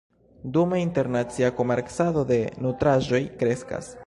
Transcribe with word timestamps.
Dume, 0.55 0.79
internacia 0.85 1.51
komercado 1.59 2.25
de 2.35 2.39
nutraĵoj 2.67 3.25
kreskas. 3.43 3.99